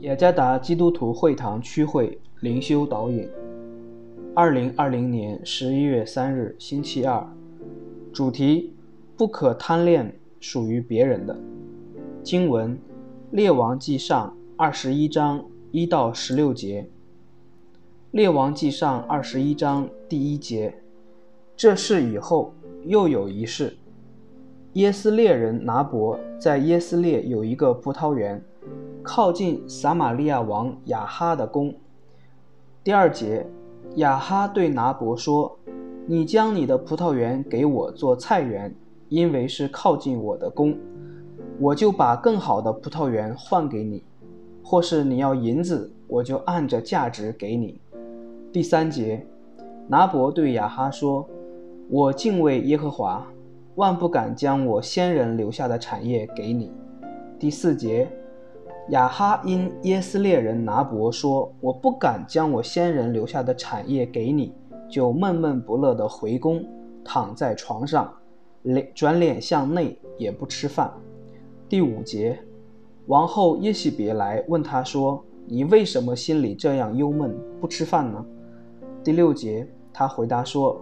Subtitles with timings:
[0.00, 3.26] 雅加达基督徒会堂区会灵修导引，
[4.34, 7.26] 二零二零年十一月三日星期二，
[8.12, 8.74] 主题：
[9.16, 11.34] 不可贪恋属于别人的。
[12.22, 12.78] 经文：
[13.30, 16.86] 列王记上二十一章一到十六节。
[18.10, 20.74] 列王记上二十一章第一节，
[21.56, 22.52] 这事以后
[22.84, 23.74] 又有一事。
[24.74, 28.44] 耶斯列人拿伯在耶斯列有一个葡萄园，
[29.06, 31.72] 靠近撒玛利亚王亚哈的宫。
[32.82, 33.46] 第二节，
[33.94, 35.56] 亚哈对拿伯说
[36.06, 38.74] ：“你将你的葡萄园给我做菜园，
[39.08, 40.76] 因为是靠近我的宫，
[41.60, 44.02] 我就把更好的葡萄园换给你；
[44.64, 47.80] 或是你要银子，我就按着价值给你。”
[48.52, 49.24] 第三节，
[49.86, 51.24] 拿伯对亚哈说
[51.88, 53.24] ：“我敬畏耶和华。”
[53.76, 56.72] 万不敢将我先人留下的产业给你。
[57.38, 58.10] 第四节，
[58.90, 64.52] 亚哈因耶斯列人拿伯说：“我不敢将我先人留下的产业给你。”
[64.88, 66.64] 就闷闷不乐地回宫，
[67.04, 68.12] 躺在床上，
[68.62, 70.92] 脸转脸向内，也不吃饭。
[71.68, 72.38] 第五节，
[73.06, 78.24] 王后耶喜别来问他说：“你为什么心里这样忧闷，不吃饭呢？”
[79.02, 80.80] 第六节，他回答说。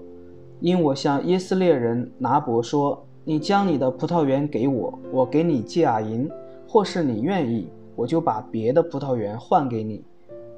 [0.60, 6.28] 因我向耶斯列人拿伯说：“你将你的葡萄园给我，我给你价银；
[6.66, 10.04] 或是你愿意，我就把别的葡萄园换给你。”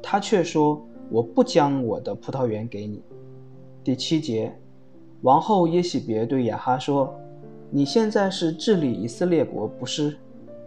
[0.03, 3.03] 他却说：“我不将我的葡萄园给你。”
[3.83, 4.55] 第七节，
[5.23, 7.15] 王后耶喜别对亚哈说
[7.71, 10.17] ：“你现在是治理以色列国，不是？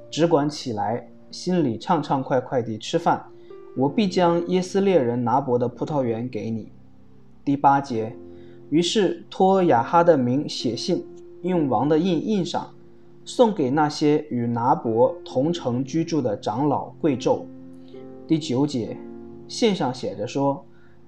[0.09, 3.23] 只管起来，心里畅畅快快地吃饭，
[3.77, 6.71] 我必将耶斯列人拿伯的葡萄园给你。”
[7.45, 8.15] 第八节。
[8.69, 11.03] 于是托亚哈的名写信，
[11.41, 12.71] 用王的印印上，
[13.29, 17.43] 送给那些与拿伯同城居住的长老贵胄。
[18.27, 18.97] 第九节，
[19.47, 20.65] 信上写着说：“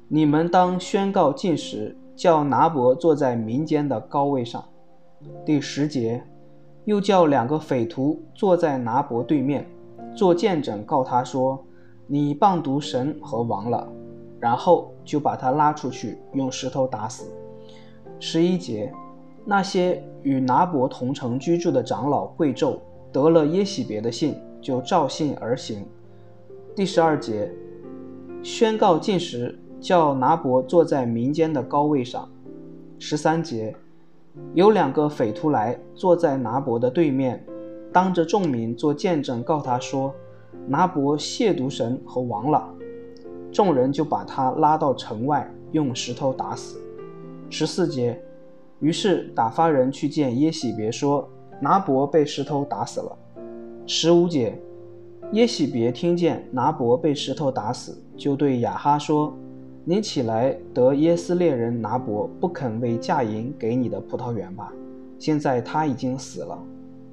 [0.07, 4.63] 你们当宣告禁食，叫拿伯坐在民间的高位上。”
[5.43, 6.23] 第十节，
[6.85, 9.67] 又叫两个匪徒坐在拿伯对面，
[10.15, 11.59] 做见证，告他说
[12.05, 13.91] ：“你谤读神和王了。”
[14.39, 17.25] 然后就把他拉出去，用石头打死。
[18.19, 18.93] 十一节，
[19.43, 22.77] 那些与拿伯同城居住的长老贵胄
[23.11, 25.85] 得了耶喜别的信，就照信而行。
[26.75, 27.51] 第十二节，
[28.43, 32.29] 宣告禁食，叫拿伯坐在民间的高位上。
[32.99, 33.75] 十三节，
[34.53, 37.43] 有两个匪徒来坐在拿伯的对面，
[37.91, 40.13] 当着众民做见证，告他说
[40.67, 42.69] ：“拿伯亵渎神和王了。”
[43.51, 46.79] 众人就把他拉到城外，用石头打死。
[47.49, 48.17] 十四节，
[48.81, 51.29] 于是打发人去见耶喜别，说
[51.61, 53.17] 拿伯被石头打死了。
[53.87, 54.59] 十五节，
[55.31, 59.33] 耶喜别听见拿伯被石头打死，就对亚哈说
[59.85, 64.73] ：“你起来得耶斯列人拿伯不肯为嫁银给你的葡萄园吧，
[65.17, 66.57] 现在他已经死了。”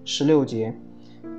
[0.05, 0.75] 十六节，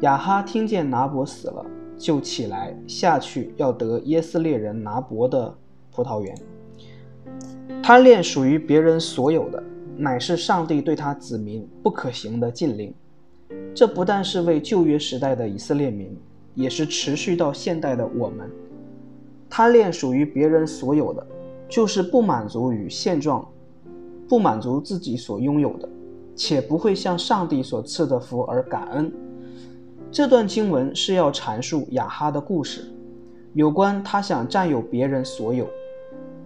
[0.02, 1.66] 亚哈听见拿伯死了，
[1.98, 5.52] 就起来下去要得耶斯列人拿伯的
[5.92, 6.36] 葡萄园。
[7.82, 9.64] 贪恋属于别人所有的，
[10.02, 12.94] 乃是上帝对他子民不可行的禁令。
[13.76, 16.18] 这不但是为旧约时代的以色列民，
[16.56, 18.50] 也是持续到现代的我们。
[19.50, 21.26] 贪恋属于别人所有的，
[21.68, 23.46] 就是不满足于现状，
[24.28, 25.90] 不满足自己所拥有的，
[26.36, 29.12] 且不会向上帝所赐的福而感恩。
[30.12, 32.86] 这段经文是要阐述雅哈的故事，
[33.54, 35.68] 有关他想占有别人所有。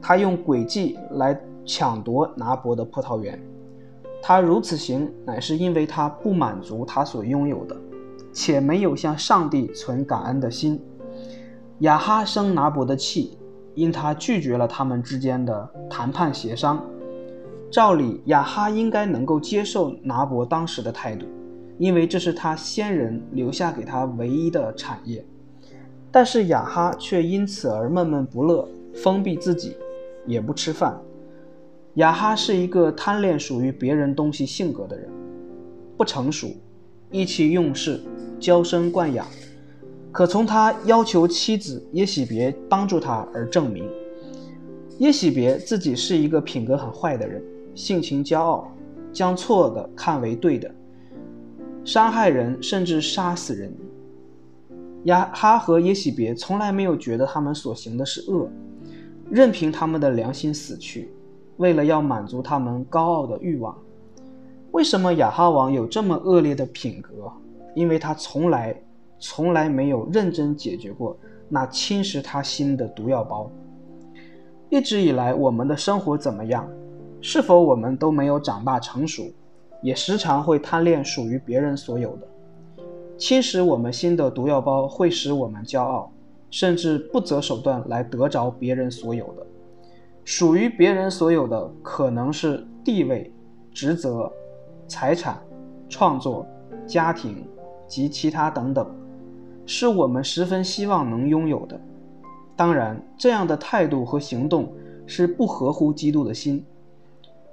[0.01, 3.41] 他用诡计来抢夺拿伯的葡萄园，
[4.21, 7.75] 他如此行，乃是因为他不满足他所拥有的，
[8.31, 10.79] 且没有向上帝存感恩的心。
[11.79, 13.37] 亚哈生拿伯的气，
[13.75, 16.83] 因他拒绝了他们之间的谈判协商。
[17.71, 21.25] 照理，亚哈应该能够接受拿伯当时的态度，
[21.77, 25.25] 因为这是他先人留下给他唯一的产业。
[26.11, 29.75] 但是亚哈却因此而闷闷不乐，封闭自己。
[30.25, 30.97] 也不吃饭。
[31.95, 35.07] 亚哈是一个贪恋属于别人东西性格的人，
[35.95, 36.51] 不成熟，
[37.11, 38.01] 意气用事，
[38.39, 39.27] 娇生惯养，
[40.11, 43.87] 可从他要求妻子耶喜别帮助他而证明。
[44.97, 47.43] 耶喜别自己是一个品格很坏的人，
[47.75, 48.75] 性情骄傲，
[49.11, 50.73] 将错的看为对的，
[51.83, 53.71] 伤害人甚至杀死人。
[55.03, 58.49] 亚哈和耶喜别从来没有觉得他们所行的是恶。
[59.29, 61.09] 任凭他们的良心死去，
[61.57, 63.77] 为了要满足他们高傲的欲望。
[64.71, 67.31] 为什么亚哈王有这么恶劣的品格？
[67.75, 68.75] 因为他从来
[69.19, 71.17] 从来没有认真解决过
[71.49, 73.49] 那侵蚀他心的毒药包。
[74.69, 76.67] 一直以来，我们的生活怎么样？
[77.21, 79.23] 是否我们都没有长大成熟，
[79.81, 82.27] 也时常会贪恋属于别人所有的？
[83.17, 86.11] 侵蚀我们心的毒药包会使我们骄傲，
[86.49, 89.45] 甚至不择手段来得着别人所有的。
[90.25, 93.31] 属于别人所有的，可能是地位、
[93.71, 94.31] 职责、
[94.87, 95.41] 财产、
[95.89, 96.45] 创作、
[96.87, 97.45] 家庭
[97.87, 98.87] 及其他等等，
[99.65, 101.79] 是我们十分希望能拥有的。
[102.55, 104.71] 当然，这样的态度和行动
[105.05, 106.63] 是不合乎基督的心。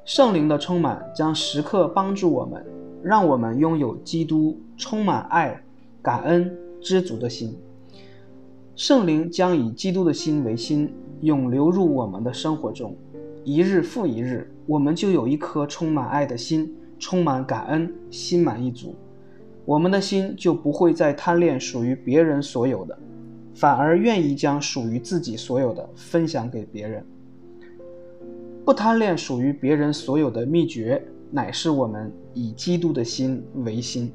[0.04, 2.64] 圣灵的充满将时刻帮助我们，
[3.02, 5.60] 让我们拥有基督充满爱、
[6.02, 7.58] 感恩、知足的心。
[8.76, 12.96] 圣灵将以基督的心为心，永流入我们的生活中。
[13.44, 18.94] 一日复一日，我们就有一颗充满爱的心，充满感恩，心满意足。
[19.64, 22.98] 我们的心就不会再贪恋属于别人所有的。
[23.52, 27.04] 反而愿意将属于自己所有的分享给别人，
[28.64, 34.10] 不贪恋属于别人所有的秘诀，乃是我们以基督的心为心。